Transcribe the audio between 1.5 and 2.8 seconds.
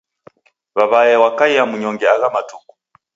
mnyonge agha matuku.